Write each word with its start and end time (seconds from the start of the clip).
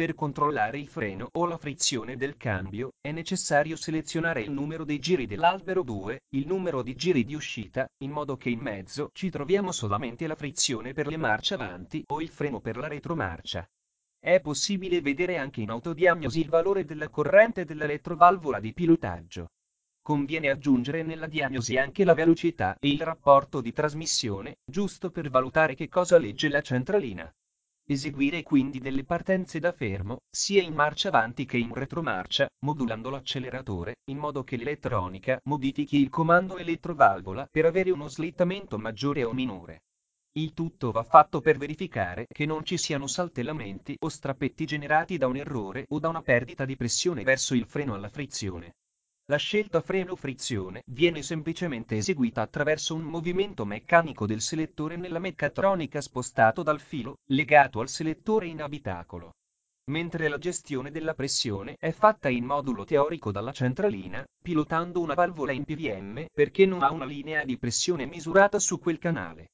Per 0.00 0.14
controllare 0.14 0.78
il 0.78 0.88
freno 0.88 1.28
o 1.30 1.44
la 1.44 1.58
frizione 1.58 2.16
del 2.16 2.38
cambio, 2.38 2.92
è 3.02 3.12
necessario 3.12 3.76
selezionare 3.76 4.40
il 4.40 4.50
numero 4.50 4.82
dei 4.82 4.98
giri 4.98 5.26
dell'albero 5.26 5.82
2, 5.82 6.22
il 6.36 6.46
numero 6.46 6.80
di 6.80 6.94
giri 6.94 7.22
di 7.22 7.34
uscita, 7.34 7.86
in 7.98 8.10
modo 8.10 8.38
che 8.38 8.48
in 8.48 8.60
mezzo 8.60 9.10
ci 9.12 9.28
troviamo 9.28 9.72
solamente 9.72 10.26
la 10.26 10.36
frizione 10.36 10.94
per 10.94 11.06
le 11.06 11.18
marce 11.18 11.52
avanti 11.52 12.02
o 12.06 12.22
il 12.22 12.30
freno 12.30 12.60
per 12.60 12.78
la 12.78 12.88
retromarcia. 12.88 13.62
È 14.18 14.40
possibile 14.40 15.02
vedere 15.02 15.36
anche 15.36 15.60
in 15.60 15.68
autodiagnosi 15.68 16.40
il 16.40 16.48
valore 16.48 16.86
della 16.86 17.10
corrente 17.10 17.66
dell'elettrovalvola 17.66 18.58
di 18.58 18.72
pilotaggio. 18.72 19.48
Conviene 20.00 20.48
aggiungere 20.48 21.02
nella 21.02 21.26
diagnosi 21.26 21.76
anche 21.76 22.04
la 22.04 22.14
velocità 22.14 22.74
e 22.80 22.88
il 22.88 23.02
rapporto 23.02 23.60
di 23.60 23.70
trasmissione, 23.70 24.60
giusto 24.64 25.10
per 25.10 25.28
valutare 25.28 25.74
che 25.74 25.90
cosa 25.90 26.16
legge 26.16 26.48
la 26.48 26.62
centralina. 26.62 27.30
Eseguire 27.90 28.44
quindi 28.44 28.78
delle 28.78 29.02
partenze 29.02 29.58
da 29.58 29.72
fermo, 29.72 30.18
sia 30.30 30.62
in 30.62 30.74
marcia 30.74 31.08
avanti 31.08 31.44
che 31.44 31.56
in 31.56 31.74
retromarcia, 31.74 32.48
modulando 32.64 33.10
l'acceleratore, 33.10 33.96
in 34.10 34.16
modo 34.16 34.44
che 34.44 34.56
l'elettronica 34.56 35.40
modifichi 35.46 36.00
il 36.00 36.08
comando 36.08 36.56
elettrovalvola 36.56 37.48
per 37.50 37.64
avere 37.64 37.90
uno 37.90 38.06
slittamento 38.06 38.78
maggiore 38.78 39.24
o 39.24 39.32
minore. 39.32 39.80
Il 40.36 40.54
tutto 40.54 40.92
va 40.92 41.02
fatto 41.02 41.40
per 41.40 41.58
verificare 41.58 42.26
che 42.28 42.46
non 42.46 42.64
ci 42.64 42.78
siano 42.78 43.08
saltellamenti 43.08 43.96
o 43.98 44.08
strappetti 44.08 44.66
generati 44.66 45.18
da 45.18 45.26
un 45.26 45.38
errore 45.38 45.86
o 45.88 45.98
da 45.98 46.10
una 46.10 46.22
perdita 46.22 46.64
di 46.64 46.76
pressione 46.76 47.24
verso 47.24 47.56
il 47.56 47.66
freno 47.66 47.94
alla 47.94 48.08
frizione. 48.08 48.74
La 49.30 49.36
scelta 49.36 49.80
freno-frizione 49.80 50.82
viene 50.86 51.22
semplicemente 51.22 51.96
eseguita 51.96 52.42
attraverso 52.42 52.96
un 52.96 53.02
movimento 53.02 53.64
meccanico 53.64 54.26
del 54.26 54.40
selettore 54.40 54.96
nella 54.96 55.20
meccatronica 55.20 56.00
spostato 56.00 56.64
dal 56.64 56.80
filo, 56.80 57.18
legato 57.26 57.78
al 57.78 57.88
selettore 57.88 58.48
in 58.48 58.60
abitacolo. 58.60 59.34
Mentre 59.88 60.26
la 60.26 60.36
gestione 60.36 60.90
della 60.90 61.14
pressione 61.14 61.76
è 61.78 61.92
fatta 61.92 62.28
in 62.28 62.44
modulo 62.44 62.84
teorico 62.84 63.30
dalla 63.30 63.52
centralina, 63.52 64.24
pilotando 64.42 64.98
una 64.98 65.14
valvola 65.14 65.52
in 65.52 65.62
PVM 65.62 66.24
perché 66.34 66.66
non 66.66 66.82
ha 66.82 66.90
una 66.90 67.04
linea 67.04 67.44
di 67.44 67.56
pressione 67.56 68.06
misurata 68.06 68.58
su 68.58 68.80
quel 68.80 68.98
canale. 68.98 69.50